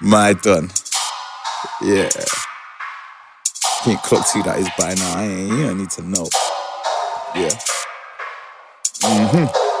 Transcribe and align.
My 0.00 0.34
done. 0.34 0.70
Yeah. 1.82 2.10
Can't 3.84 4.02
clock 4.02 4.26
that 4.42 4.58
is 4.58 4.68
by 4.78 4.94
now. 4.94 5.18
I 5.18 5.24
ain't, 5.24 5.50
you 5.52 5.66
don't 5.66 5.78
need 5.78 5.90
to 5.90 6.02
know. 6.02 6.28
Yeah. 7.36 7.50
Mm-hmm. 9.02 9.75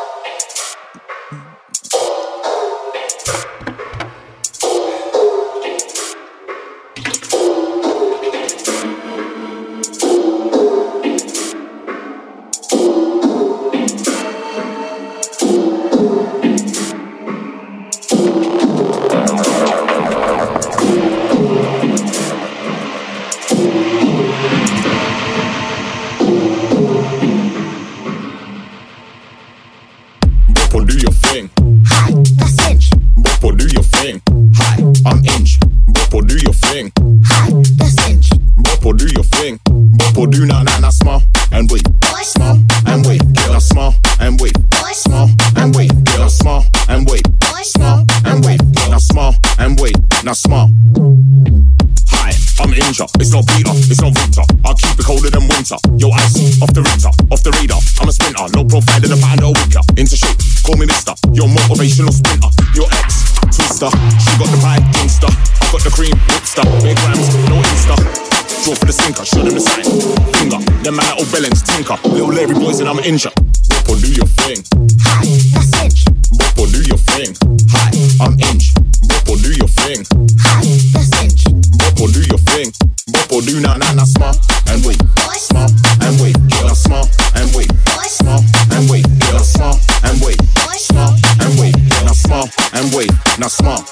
Injure. 72.86 73.30
Boppo, 73.68 74.00
do 74.00 74.08
your 74.14 74.26
thing. 74.26 74.62
Hi, 75.02 75.26
that's 75.50 75.74
Inja. 75.82 76.06
Boppo, 76.38 76.70
do 76.70 76.78
your 76.86 76.98
thing. 76.98 77.34
Hi, 77.74 77.90
I'm 78.22 78.38
Inja. 78.38 78.72
Boppo, 79.10 79.34
do 79.42 79.50
your 79.50 79.66
thing. 79.66 80.06
Hi, 80.38 80.62
that's 80.94 81.10
Inja. 81.18 81.50
Boppo, 81.82 82.06
do 82.12 82.22
your 82.22 82.38
thing. 82.38 82.70
Boppo, 83.10 83.44
do 83.44 83.60
na 83.60 83.76
na 83.76 83.92
na 83.92 84.04
smile 84.04 84.38
and 84.68 84.86
wait. 84.86 85.02
Smile 85.34 85.68
and 86.00 86.20
wait. 86.22 86.36
Get 86.46 86.70
a 86.70 86.74
smile 86.74 87.10
and 87.34 87.50
wait. 87.54 87.70
Smile 88.06 88.42
and 88.70 88.88
wait. 88.88 89.04
Get 89.18 89.34
a 89.34 89.42
smile 89.42 89.78
and 90.04 90.20
wait. 90.22 90.38
Smile 90.78 91.14
and 91.42 91.58
wait. 91.58 91.74
Now 92.06 92.14
smile 92.14 92.48
and 92.72 92.94
wait. 92.94 93.10
Now 93.38 93.48
smile. 93.48 93.84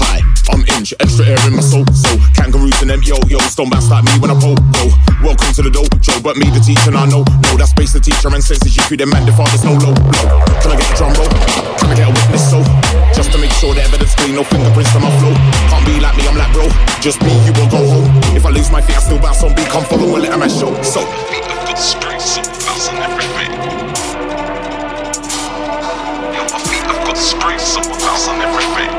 Hi, 0.00 0.20
I'm 0.48 0.64
Inja. 0.64 0.94
Extra 1.00 1.26
air 1.26 1.38
in 1.46 1.56
my 1.56 1.62
soul. 1.62 1.84
So 1.92 2.16
kangaroos 2.34 2.80
and 2.80 2.90
them 2.90 3.02
yo-yos 3.02 3.54
don't 3.54 3.68
bounce 3.70 3.90
like 3.90 4.04
me 4.04 4.12
when 4.18 4.30
I 4.30 4.34
roll. 4.40 4.56
Welcome 5.20 5.52
to 5.52 5.62
the 5.62 5.68
dojo, 5.68 6.22
but 6.22 6.36
me 6.38 6.48
the 6.48 6.60
teacher, 6.60 6.96
I 6.96 7.04
know. 7.04 7.24
The 8.00 8.16
teacher 8.16 8.32
and 8.32 8.40
senses 8.40 8.72
you 8.72 8.82
feed 8.88 9.04
them 9.04 9.12
man, 9.12 9.28
the 9.28 9.32
father's 9.36 9.60
no 9.60 9.76
low. 9.76 9.92
Can 10.64 10.72
I 10.72 10.76
get 10.80 10.88
a 10.88 10.96
drum 10.96 11.12
roll? 11.20 11.28
Can 11.76 11.92
I 11.92 12.00
get 12.00 12.08
a 12.08 12.12
witness 12.16 12.48
so? 12.48 12.64
Just 13.12 13.28
to 13.32 13.36
make 13.36 13.52
sure 13.52 13.76
the 13.76 13.84
evidence 13.84 14.16
clean, 14.16 14.40
no 14.40 14.44
fingerprints 14.44 14.96
on 14.96 15.04
my 15.04 15.12
flow. 15.20 15.36
Can't 15.68 15.84
be 15.84 16.00
like 16.00 16.16
me, 16.16 16.24
I'm 16.24 16.32
like 16.32 16.48
bro. 16.56 16.64
Just 17.04 17.20
me, 17.20 17.28
you 17.44 17.52
will 17.60 17.68
go 17.68 17.76
home. 17.76 18.08
If 18.32 18.48
I 18.48 18.56
lose 18.56 18.72
my 18.72 18.80
feet, 18.80 18.96
I 18.96 19.04
still 19.04 19.20
bounce 19.20 19.44
on 19.44 19.52
beat. 19.52 19.68
Come 19.68 19.84
follow 19.84 20.16
and 20.16 20.24
let 20.24 20.32
a 20.32 20.38
man 20.40 20.48
show. 20.48 20.72
So. 20.80 21.04
Strength, 21.76 22.24
so 22.24 22.40
bounce 22.64 22.88
everything. 22.88 23.52
My 26.32 26.60
feet 26.72 26.84
have 26.88 27.04
got 27.04 27.20
strength, 27.20 27.60
so 27.60 27.84
bounce 27.84 28.28
on 28.32 28.40
everything. 28.40 28.92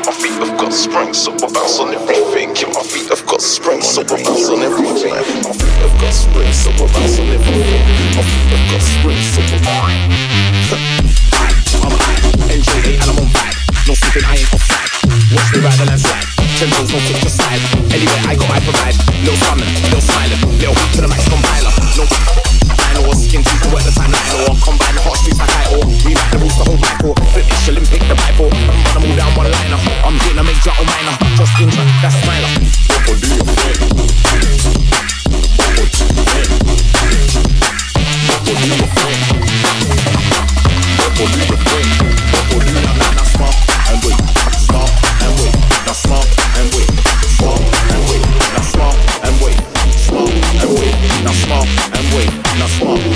My 0.00 0.12
feet 0.16 0.32
have 0.40 0.56
got 0.56 0.72
strength, 0.72 1.16
so 1.20 1.36
I 1.36 1.52
bounce 1.52 1.76
on 1.76 1.92
everything. 1.92 2.56
Yeah, 2.56 2.72
my 2.72 2.80
feet 2.88 3.12
have 3.12 3.25
got 3.36 3.42
strength, 3.42 3.84
so 3.84 4.00
I 4.00 4.04
bounce 4.24 4.48
on 4.48 4.62
everything. 4.62 5.12
Have 5.12 6.00
got 6.00 6.14
strength, 6.14 6.56
so 6.56 6.70
I 6.72 6.88
bounce 6.88 7.18
on 7.20 7.28
everything. 7.28 7.84
Have 8.16 8.64
got 8.72 8.80
strength, 8.80 9.28
so 9.36 9.44
I'm 9.44 9.60
high, 9.76 10.08
NJ8 12.48 12.96
and 12.96 13.10
I'm 13.12 13.18
on 13.20 13.28
vibe. 13.28 13.56
No 13.86 13.92
sleeping, 13.92 14.24
I 14.24 14.40
ain't 14.40 14.54
offside. 14.56 14.88
Watch 15.36 15.52
me 15.52 15.60
ride 15.60 15.76
the 15.76 15.84
landslide. 15.84 16.24
Ten 16.56 16.68
toes, 16.72 16.88
no 16.88 16.98
kick 17.04 17.20
to 17.20 17.28
side. 17.28 17.60
Anywhere 17.92 18.24
I 18.24 18.36
go, 18.40 18.44
I 18.48 18.60
provide. 18.64 18.96
Little 19.20 19.36
summon, 19.44 19.68
little 19.84 20.00
smiling, 20.00 20.40
little 20.56 20.74
to 20.96 21.00
the 21.04 21.08
max 21.08 21.28
compiler. 21.28 21.72
No 22.00 22.75
or 23.04 23.14
skin 23.14 23.42
to 23.42 23.68
work 23.72 23.84
the 23.84 23.92
time 23.92 24.12
like 24.12 24.24
or 24.48 24.54
combine 24.64 24.94
the 24.94 25.02
hot 25.04 25.16
streets 25.18 25.38
like 25.38 25.52
I 25.52 25.68
rewrite 26.06 26.30
the 26.32 26.38
rules 26.38 26.56
to 26.56 26.64
hold 26.64 26.80
or 27.04 27.14
flip 27.32 27.46
this 27.46 27.68
Olympic 27.68 28.00
the 28.08 28.14
Bible. 28.16 28.48
I'm 28.52 28.80
gonna 28.88 29.00
move 29.04 29.16
down 29.16 29.32
one 29.36 29.50
liner. 29.50 29.80
I'm 30.06 30.16
hitting 30.24 30.38
a 30.38 30.44
major 30.44 30.72
or 30.72 30.86
minor. 30.86 31.16
Just 31.36 31.52
intra, 31.60 31.84
that's 32.00 32.16
smiler. 32.22 32.48
What? 32.88 33.02
What 33.08 33.20
do 33.20 33.26
you? 33.28 33.42
What? 41.04 41.18
What 41.18 41.32
do 41.32 41.38
you? 41.50 41.55
Wait, 52.16 52.32
now 52.58 52.66
smart. 52.66 53.15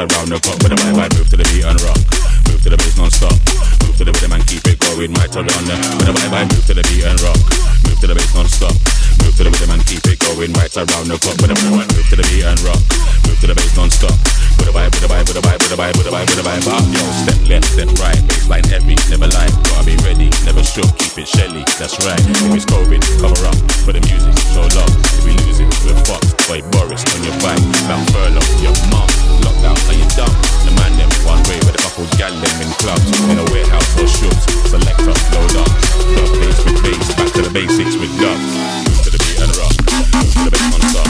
Around 0.00 0.32
the 0.32 0.40
clock. 0.40 0.56
With 0.64 0.72
a 0.72 0.78
vibe, 0.80 0.96
vibe, 0.96 1.12
move 1.18 1.28
to 1.28 1.36
the 1.36 1.46
beat 1.52 1.64
and 1.64 1.76
rock. 1.84 2.00
Move 2.48 2.60
to 2.64 2.70
the 2.72 2.78
bass 2.80 2.96
non-stop. 2.96 3.36
Move 3.84 3.96
to 4.00 4.04
the 4.08 4.12
rhythm 4.16 4.32
and 4.32 4.44
keep 4.48 4.64
it 4.64 4.78
going 4.80 5.12
right 5.12 5.34
around 5.36 5.64
the. 5.68 5.76
With 6.00 6.08
a 6.08 6.14
vibe, 6.16 6.32
vibe, 6.32 6.48
move 6.56 6.64
to 6.68 6.74
the 6.74 6.84
beat 6.88 7.04
and 7.04 7.20
rock. 7.20 7.40
Move 7.84 7.98
to 8.00 8.06
the 8.08 8.16
bass 8.16 8.32
non-stop. 8.32 8.74
Move 9.20 9.34
to 9.36 9.42
the 9.44 9.50
rhythm 9.52 9.70
and 9.76 9.82
keep 9.84 10.04
it 10.08 10.16
going 10.24 10.52
right 10.56 10.72
around 10.72 11.06
the 11.10 11.16
clock. 11.20 11.36
With 11.44 11.52
a 11.52 11.56
vibe, 11.58 11.84
vibe, 11.84 11.90
move 11.92 12.08
to 12.08 12.16
the 12.16 12.24
beat 12.32 12.44
and 12.48 12.60
rock. 12.64 12.80
Move 13.28 13.38
to 13.44 13.46
the 13.52 13.56
bass 13.56 13.72
non-stop. 13.76 14.16
With 14.56 14.68
a 14.68 14.72
vibe, 14.72 14.92
with 14.96 15.04
a 15.04 15.08
vibe, 15.10 15.26
with 15.28 15.36
a 15.36 15.42
vibe, 15.44 15.60
with 15.60 15.72
a 15.72 15.76
vibe, 15.76 15.96
with 16.00 16.08
a 16.08 16.12
vibe, 16.16 16.28
with 16.32 16.40
a 16.40 16.46
vibe. 16.48 16.64
Up, 16.70 16.84
yo, 16.88 17.04
step 17.20 17.40
left, 17.44 17.68
step 17.68 17.90
right, 18.00 18.20
baseline 18.24 18.66
heavy, 18.72 18.96
never 19.12 19.28
lie. 19.36 19.52
Gotta 19.68 19.84
be 19.84 19.96
ready, 20.04 20.28
never 20.48 20.64
shook, 20.64 20.88
keep 20.96 21.20
it 21.20 21.28
shelly. 21.28 21.64
That's 21.76 21.96
right. 22.08 22.20
If 22.20 22.56
it's 22.56 22.68
COVID, 22.68 23.00
cover 23.20 23.44
up 23.48 23.58
for 23.84 23.92
the 23.92 24.00
music, 24.08 24.32
show 24.52 24.64
love. 24.76 24.92
If 25.16 25.28
we 25.28 25.32
lose 25.44 25.60
it, 25.60 25.68
we're 25.84 25.96
fucked. 26.08 26.40
Boy, 26.48 26.64
Boris 26.72 27.04
on 27.12 27.20
your 27.20 27.36
bike, 27.44 27.60
bound 27.84 28.06
furlough, 28.12 28.48
your 28.64 28.76
mum 28.88 29.08
you 30.00 30.08
dumb? 30.16 30.32
The 30.64 30.72
man 30.80 30.96
them 30.96 31.12
one 31.28 31.44
way 31.44 31.60
with 31.68 31.76
a 31.76 31.82
couple 31.84 32.08
gal 32.16 32.32
them 32.32 32.56
in 32.64 32.70
clubs, 32.80 33.04
in 33.28 33.36
a 33.36 33.46
warehouse 33.52 33.90
or 34.00 34.08
shops. 34.08 34.48
Select 34.72 35.04
up, 35.04 35.20
load 35.36 35.54
up, 35.60 35.70
dub 36.16 36.30
bass 36.40 36.58
with 36.64 36.80
bass, 36.80 37.06
back 37.12 37.28
to 37.36 37.42
the 37.44 37.52
basics 37.52 38.00
with 38.00 38.12
dub. 38.16 38.38
Move 38.40 39.00
to 39.04 39.10
the 39.12 39.20
beat 39.20 39.38
and 39.44 39.52
rock, 39.60 39.74
move 40.16 40.32
to 40.32 40.42
the 40.48 40.52
bass 40.56 40.66
non-stop. 40.72 41.08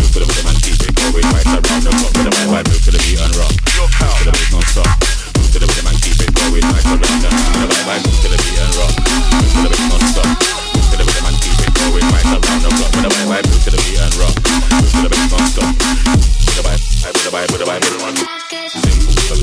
Move 0.00 0.10
to 0.16 0.18
the 0.24 0.28
rhythm 0.32 0.48
and 0.48 0.58
keep 0.64 0.80
it 0.80 0.94
going 0.96 1.26
right 1.36 1.48
around 1.52 1.82
the 1.84 1.92
clock. 1.92 2.12
With 2.16 2.28
a 2.28 2.44
vibe, 2.48 2.66
move 2.72 2.82
to 2.88 2.90
the 2.96 3.00
beat 3.04 3.20
and 3.20 3.34
rock. 3.36 3.54
Move 3.76 3.92
to 3.92 4.24
the 4.24 4.32
bass 4.32 4.50
non-stop. 4.56 4.88
Move 5.36 5.50
to 5.52 5.58
the 5.60 5.68
rhythm 5.68 5.86
and 5.90 5.98
keep 6.00 6.18
it 6.24 6.30
going 6.32 6.64
right 6.64 6.86
around 6.88 7.20
the 7.20 7.28
With 7.60 7.76
a 7.76 7.80
vibe, 7.84 8.02
move 8.08 8.20
to 8.24 8.28
the 8.32 8.38
beat 8.40 8.60
and 8.64 8.74
rock. 8.80 8.94
Move 9.36 9.52
to 9.52 9.60
the 9.60 9.70
bass 9.70 9.84
non-stop. 9.92 10.28
Move 10.72 10.88
to 10.88 10.96
the 10.96 11.04
rhythm 11.04 11.26
and 11.28 11.36
keep 11.44 11.58
it 11.60 11.72
going 11.76 12.06
right 12.08 12.28
around 12.32 12.62
the 12.64 12.70
clock. 12.72 12.92
With 12.96 13.04
a 13.04 13.12
vibe, 13.28 13.46
move 13.52 13.62
to 13.68 13.70
the 13.74 13.80
beat 13.84 14.00
and 14.00 14.14
rock. 14.16 14.39
Simple, 14.70 15.10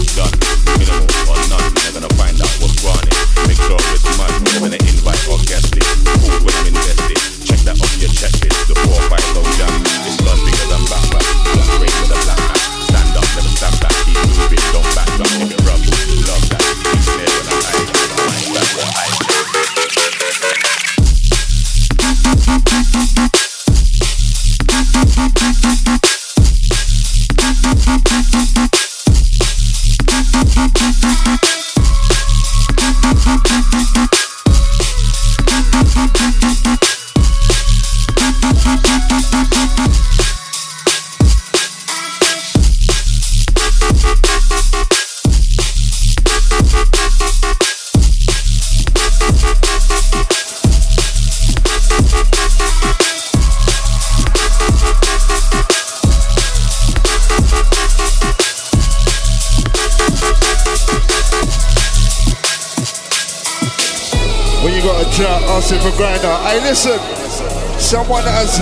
it's 0.01 0.15
done. 0.15 0.76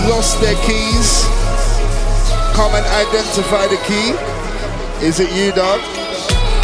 Lost 0.04 0.40
their 0.42 0.56
keys, 0.68 1.24
come 2.54 2.76
and 2.76 2.86
identify 2.86 3.66
the 3.68 3.78
key. 3.88 4.14
Is 5.06 5.20
it 5.20 5.32
you, 5.32 5.52
dog? 5.52 5.80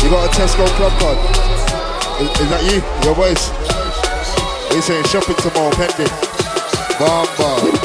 You 0.04 0.10
got 0.10 0.28
a 0.28 0.32
Tesco 0.36 0.68
club 0.76 0.94
card? 1.00 1.18
Is, 2.22 2.30
is 2.40 2.50
that 2.50 2.64
you? 2.70 2.84
Your 3.04 3.16
voice? 3.16 3.50
He's 4.74 4.86
saying 4.86 5.06
shopping 5.06 5.36
tomorrow, 5.38 5.72
pending. 5.72 6.08
Bamba. 7.00 7.60
Hey, 7.62 7.81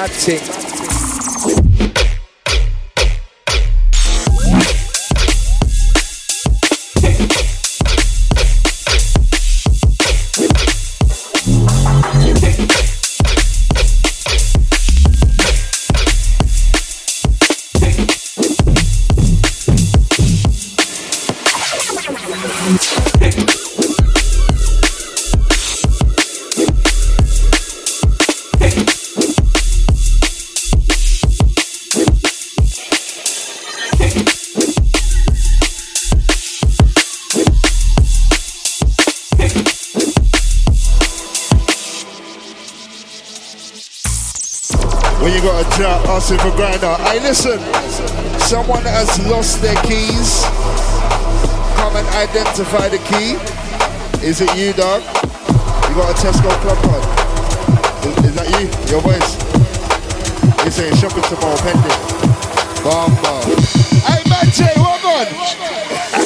Matic. 0.00 0.70
you 0.70 0.79
a 46.32 46.38
for 46.38 46.56
grinder. 46.56 46.94
Hey, 47.10 47.18
listen, 47.18 47.58
someone 48.38 48.82
has 48.82 49.18
lost 49.26 49.60
their 49.62 49.74
keys, 49.82 50.44
come 51.74 51.96
and 51.96 52.06
identify 52.14 52.88
the 52.88 52.98
key. 53.10 53.34
Is 54.24 54.40
it 54.40 54.54
you, 54.56 54.72
dog? 54.72 55.02
You 55.88 55.94
got 55.96 56.10
a 56.10 56.16
Tesco 56.22 56.50
club 56.62 56.78
card. 56.86 57.04
Is, 58.06 58.24
is 58.26 58.34
that 58.36 58.46
you? 58.54 58.68
Your 58.92 59.00
voice? 59.02 59.34
You're 60.62 60.70
saying 60.70 60.96
shopping 60.96 61.24
tomorrow, 61.24 61.56
pending. 61.58 61.98
Hey, 64.06 64.22
Manche, 64.30 64.70
what 64.78 65.04
on? 65.04 66.19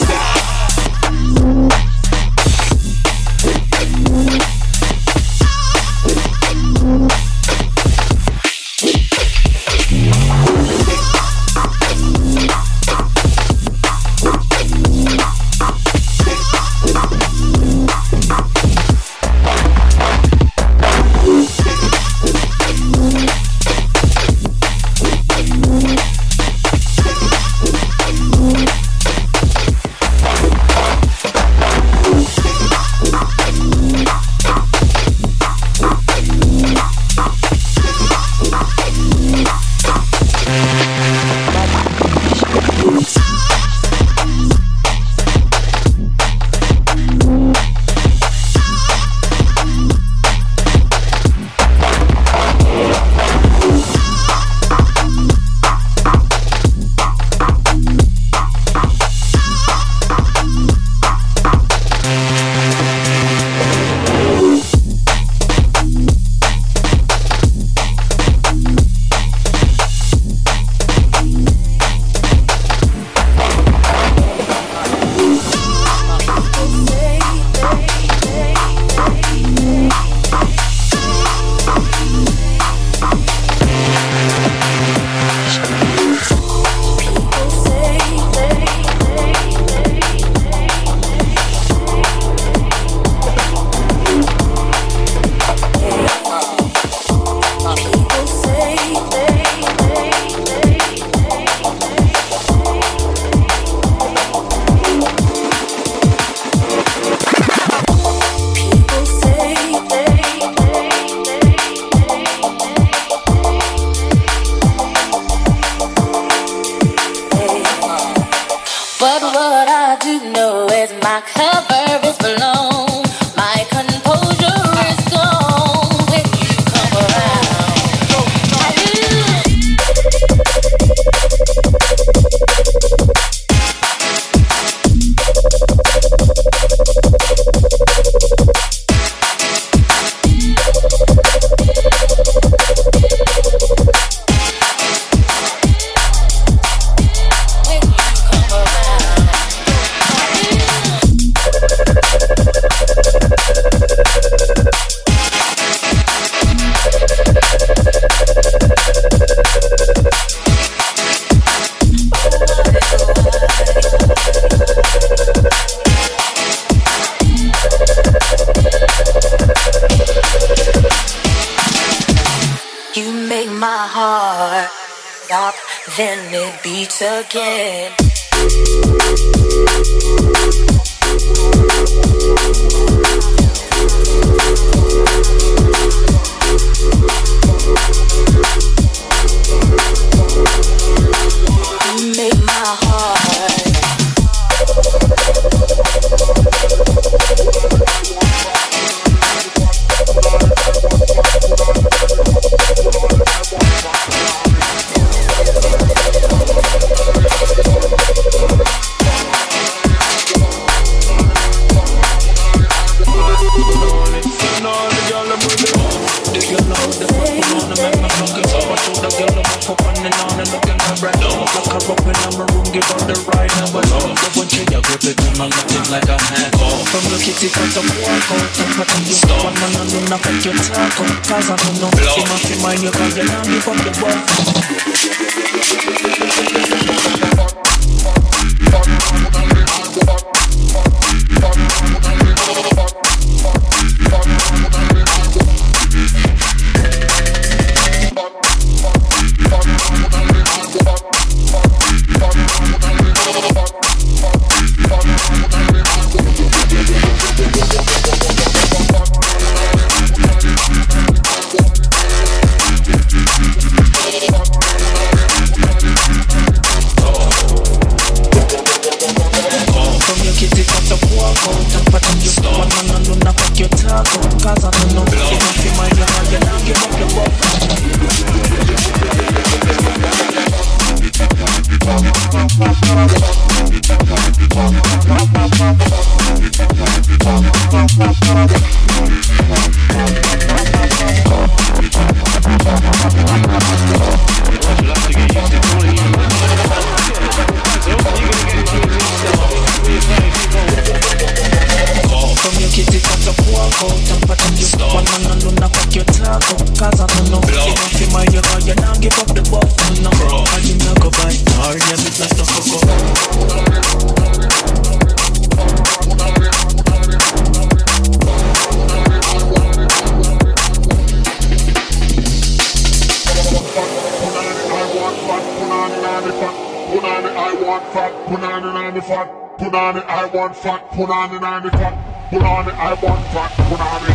put 329.58 329.74
on 329.74 329.96
it, 329.96 330.04
I 330.06 330.26
want 330.26 330.56
fat, 330.56 330.90
put 330.90 331.10
on 331.10 331.34
it, 331.34 331.42
I'm 331.42 331.70
fat, 331.70 332.30
put 332.30 332.42
on 332.42 332.68
it, 332.68 332.74
I 332.74 332.94
want 332.94 333.26
fat, 333.28 333.50
put 333.68 333.80
on 333.80 334.02
it. 334.10 334.14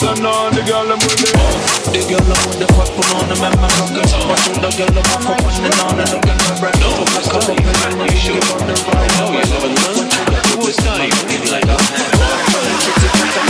So 0.00 0.14
now 0.14 0.50
the 0.50 0.62
girl 0.66 0.90
I'm 0.90 0.98
with 0.98 1.22
it. 1.22 1.34
The 1.90 2.02
girl 2.08 2.24
I'm 2.24 2.40
with 2.48 2.58
the 2.58 2.66
fuck 2.74 2.90
put 2.96 3.10
on 3.14 3.28
them 3.28 3.44
and 3.44 3.60
my 3.60 3.68
fucking 3.68 4.10
Watch 4.26 4.46
all 4.48 4.60
the 4.60 4.70
girl 4.74 4.90
I'm 4.90 5.06
off 5.12 5.26
up 5.26 5.42
on 5.44 5.64
and 5.64 5.80
on 5.80 6.00
and 6.00 6.10
look 6.10 6.26
at 6.26 6.38
my 6.40 6.54
breath 6.58 6.78
So 6.80 7.04
I 7.04 7.22
come 7.30 7.46
up 7.46 7.58
and 7.58 7.78
I'm 7.84 7.98
like 7.98 8.18
you 8.24 8.34
on 8.34 8.66
the 8.66 8.74
ride 8.90 9.12
Oh 9.20 9.30
you 9.34 9.44
never 9.50 9.70
know 9.70 9.92
what 9.98 10.08
you 10.08 10.24
got 10.30 10.42
to 10.44 10.50
do 10.50 10.66
this 10.66 10.76
time 10.76 11.10
Like 11.50 11.68
I'm 11.68 11.78
happy 11.78 13.49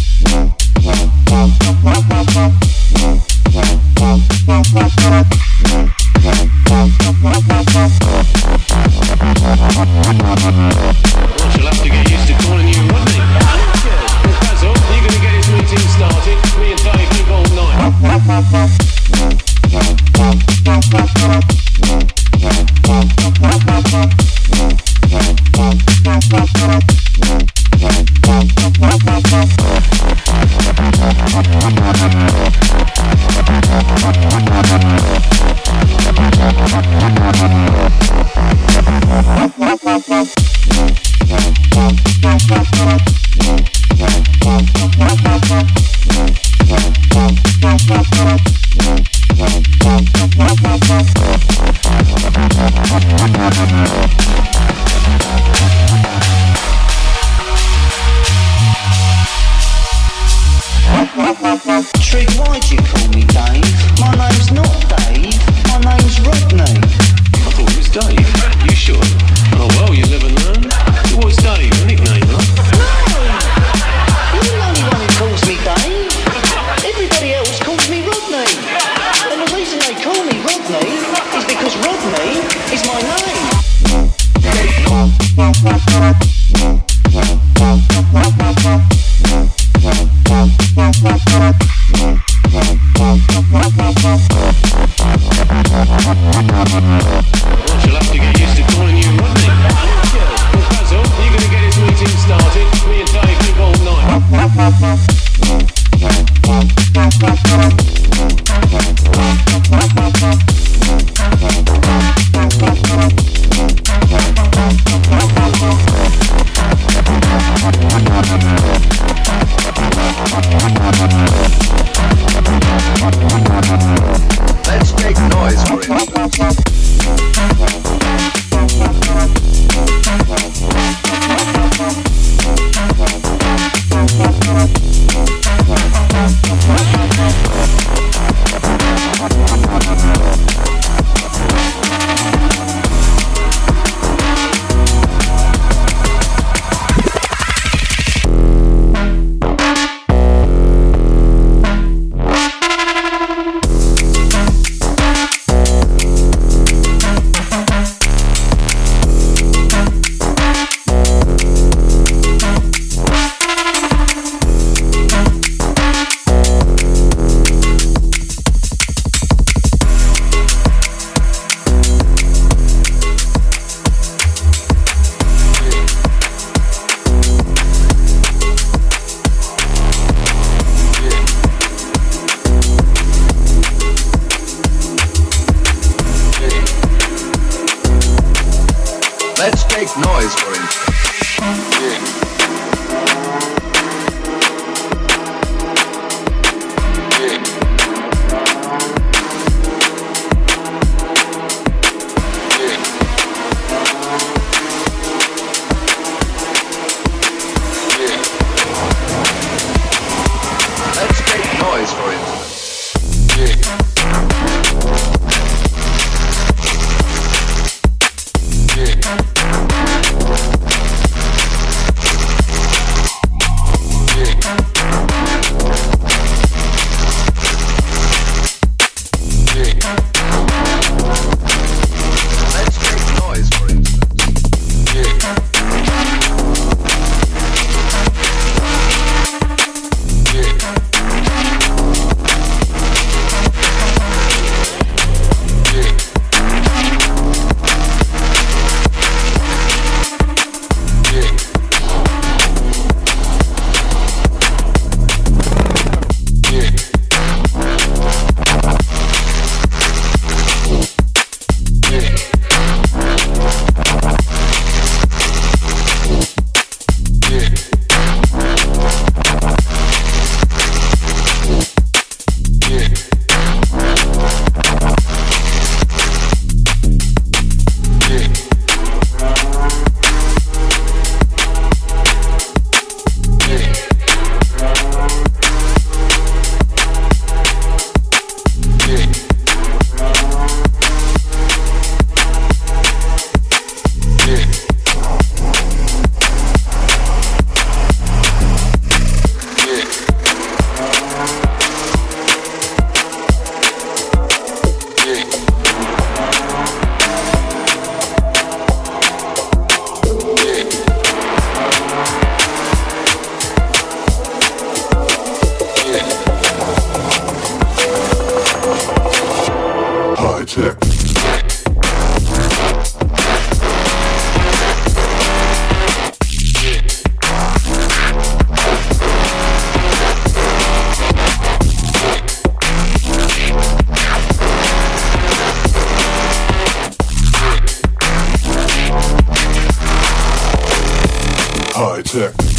tech. 342.11 342.50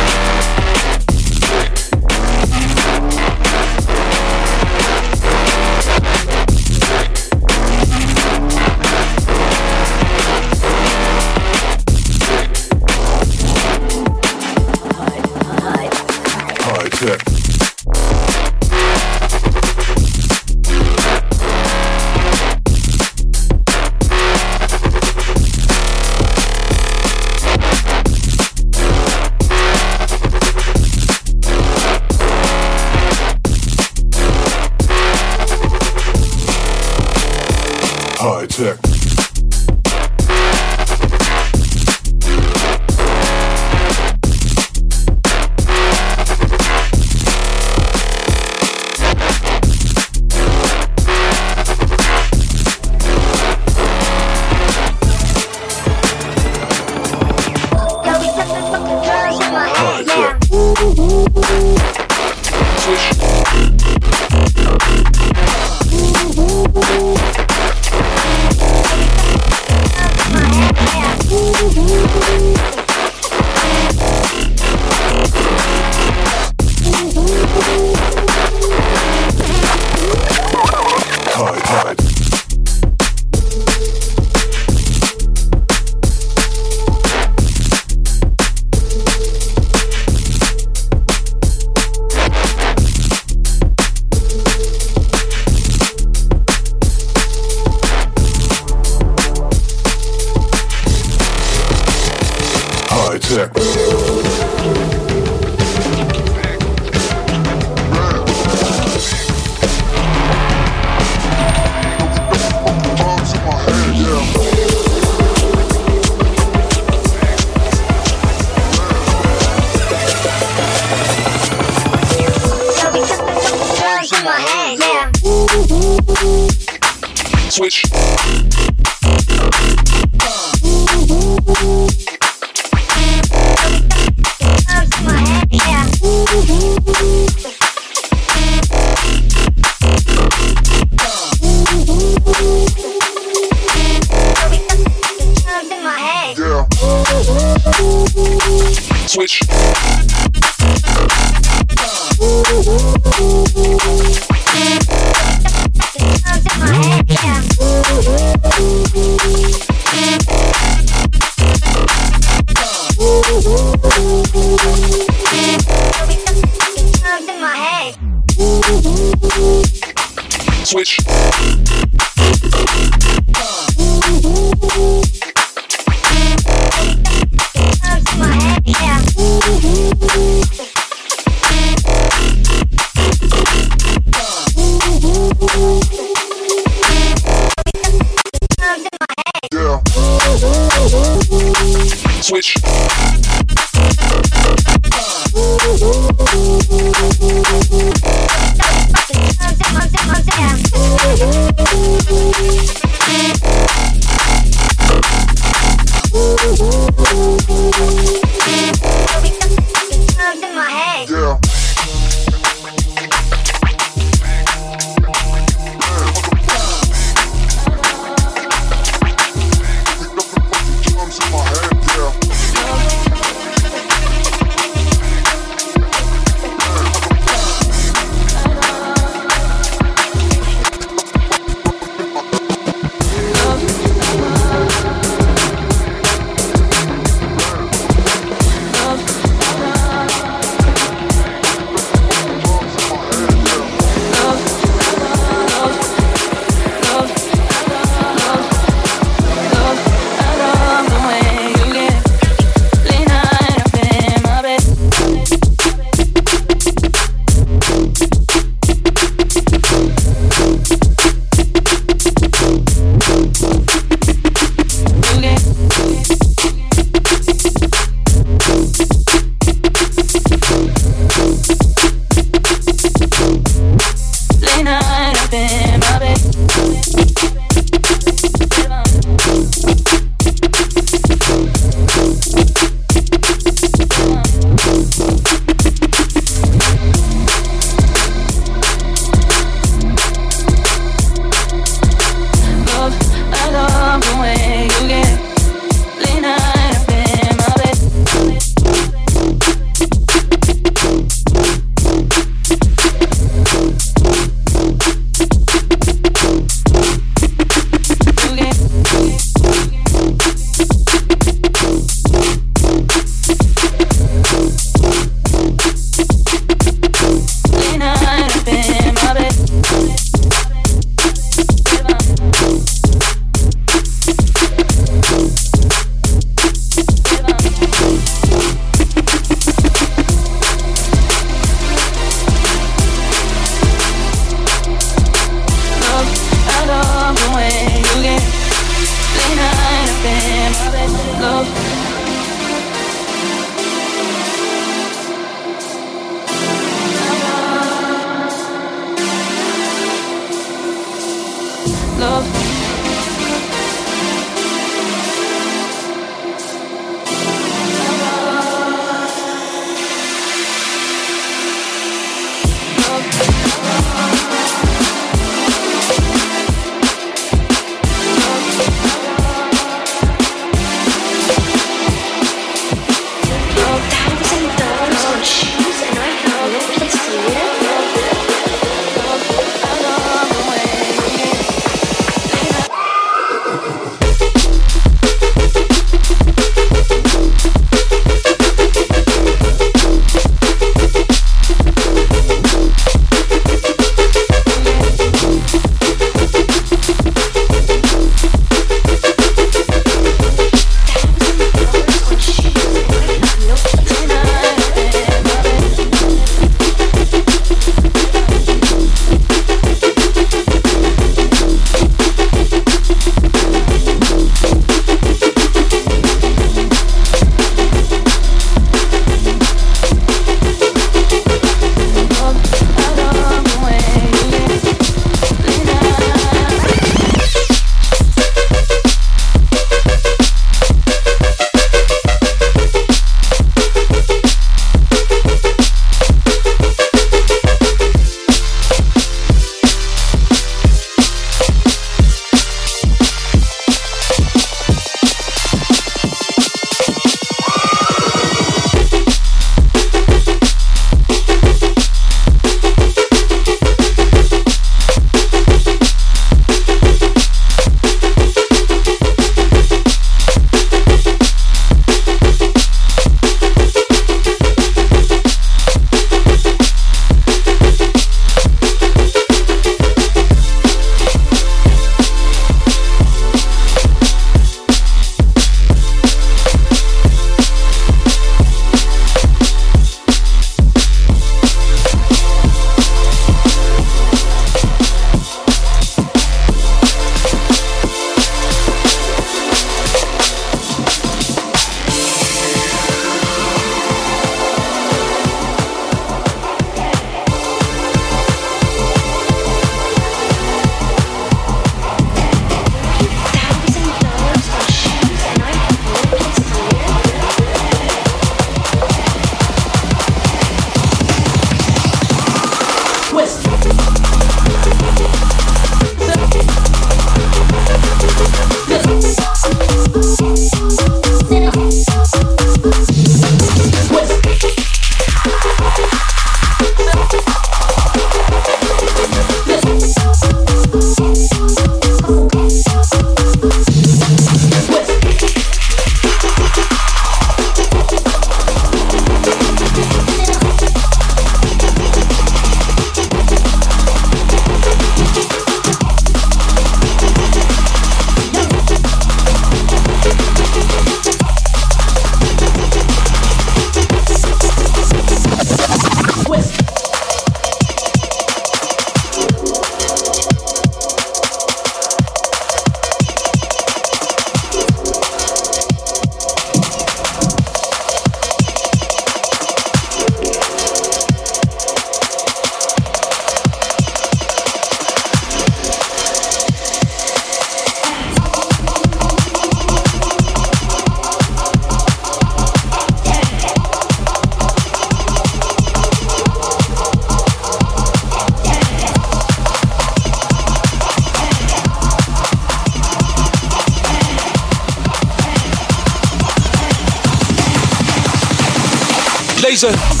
Laser. 599.61 600.00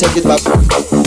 Take 0.00 0.16
it 0.16 0.24
back. 0.24 0.99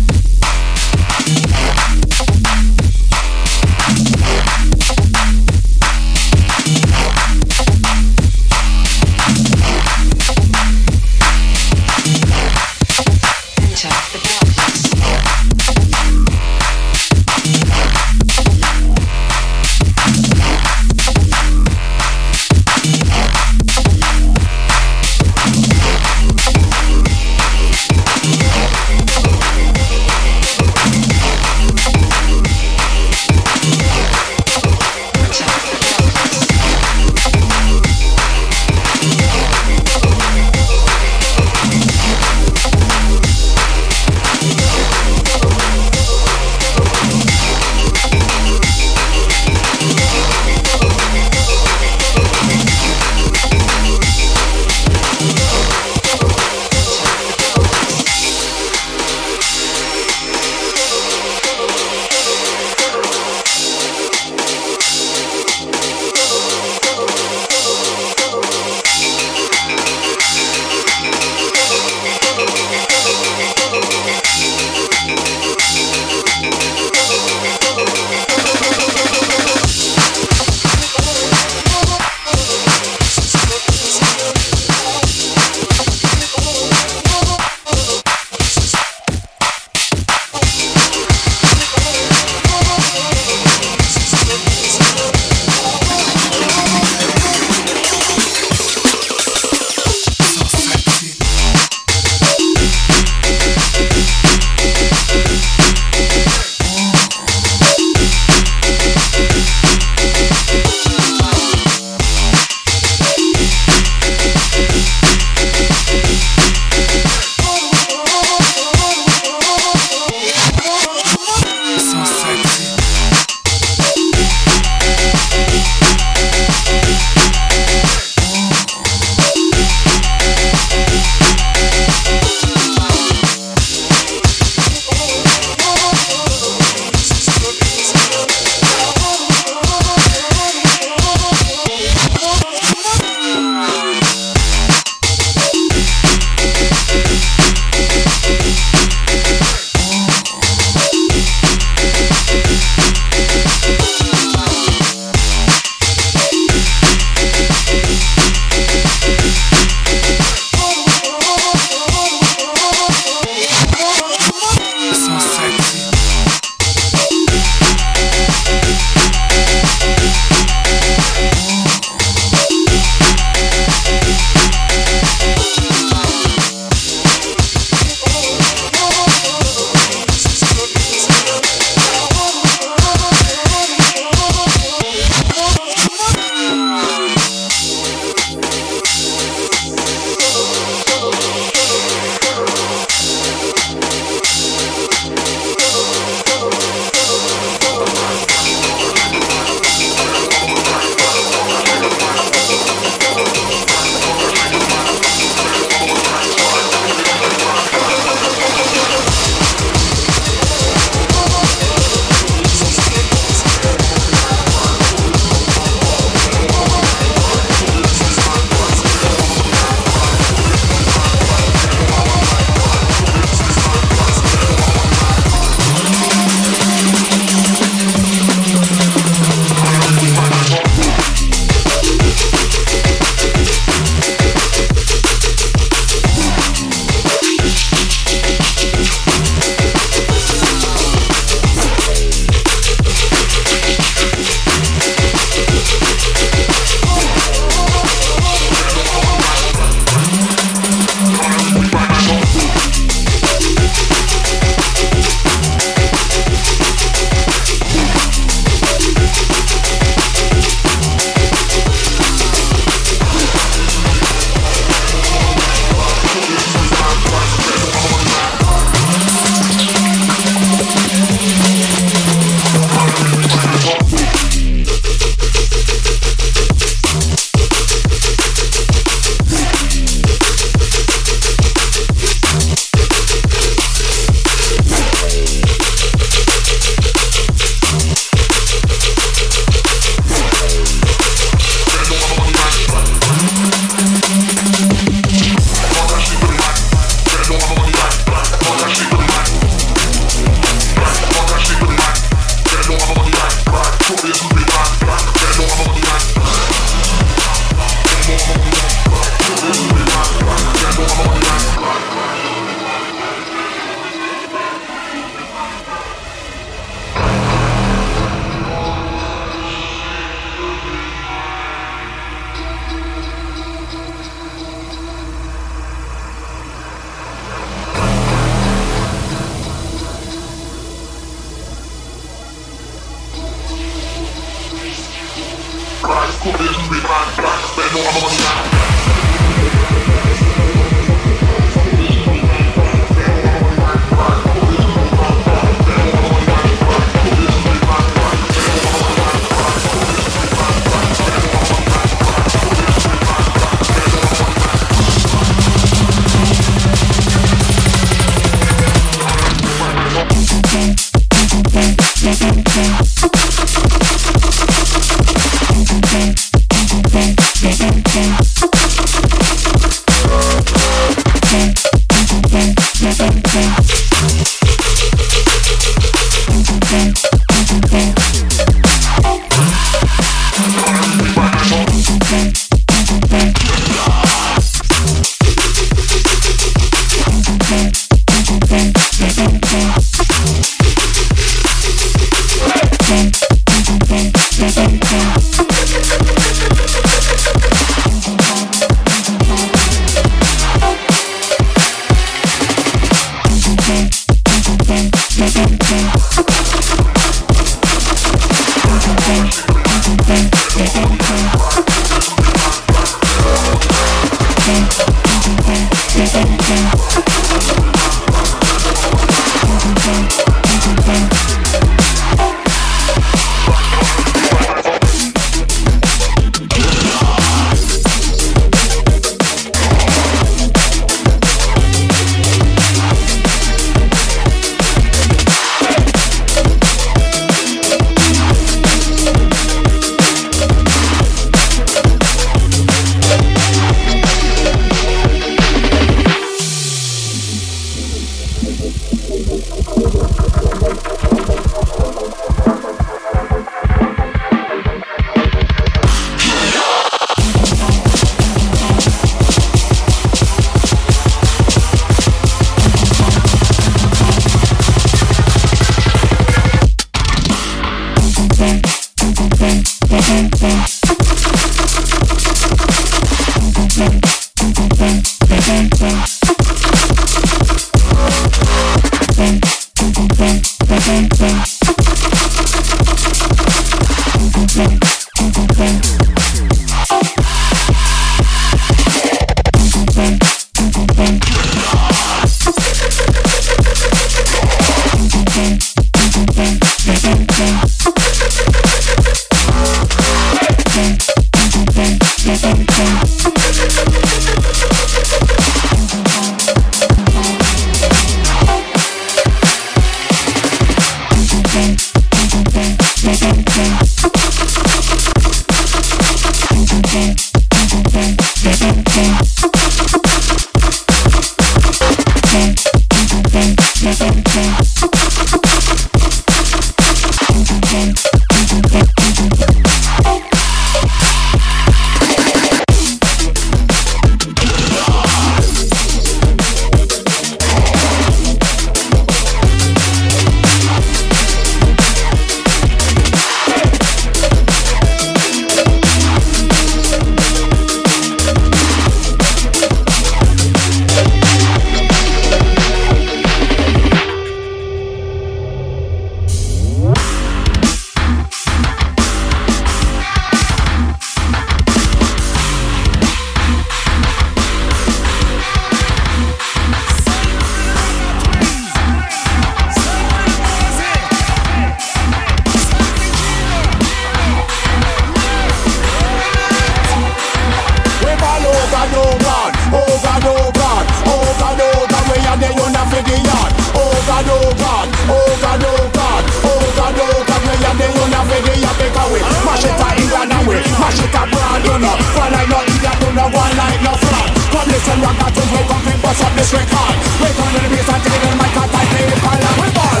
one 592.22 592.32
line, 592.32 592.48
not 592.48 592.62
idiot, 592.70 592.96
do 593.02 593.08
no 593.18 593.26
one 593.34 593.54
like 593.58 593.82
no 593.82 593.92
fraud 593.98 594.30
Come 594.52 594.68
listen, 594.70 594.98
rock 595.02 595.18
out 595.18 595.32
to 595.34 595.42
wake 595.50 595.72
up 595.74 595.86
and 595.90 596.02
bust 596.02 596.22
up 596.22 596.32
this 596.38 596.52
record 596.54 596.96
Wake 597.18 597.40
on 597.42 597.50
to 597.50 597.58
the 597.58 597.68
bass 597.72 597.88
and 597.90 598.02
take 598.04 598.20
the 598.22 598.30
mic 598.38 598.56
and 598.62 598.70
I 598.70 598.84
play 598.90 599.06
the 599.10 599.16
pile 599.22 599.46
and 599.48 599.56
we 599.58 599.68
ball 599.74 600.00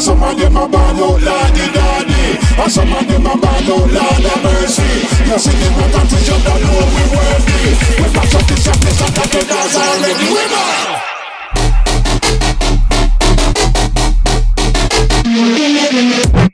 Some 0.00 0.22
of 0.22 0.34
them 0.34 0.56
are 0.56 0.66
bad 0.66 0.96
out 0.96 1.20
like 1.20 1.52
the 1.52 1.66
daddy 1.76 2.40
And 2.56 2.72
some 2.72 2.90
of 2.90 3.06
them 3.06 3.26
are 3.26 3.36
bad 3.36 3.68
out 3.68 3.90
like 3.92 4.22
the 4.24 4.34
mercy 4.42 4.90
You 5.28 5.38
see 5.38 5.56
them 5.60 5.76
a 5.76 5.86
got 5.92 6.08
to 6.08 6.16
jump 6.24 6.44
down 6.44 6.60
low, 6.64 6.88
we're 6.88 7.10
worthy 7.12 7.60
We're 8.00 8.12
not 8.16 8.48
this 8.48 8.66
up, 8.66 8.78
this 8.80 9.00
up, 9.02 9.12
that 9.12 9.28
the 9.28 9.40
dance 9.44 9.76
already 9.76 10.28
We 10.32 10.44
bad 10.48 11.09
Thank 15.32 16.34
you. 16.34 16.49